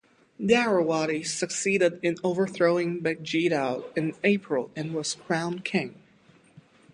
[0.41, 5.93] Tharrawaddy succeeded in overthrowing Bagyidaw in April and was crowned king.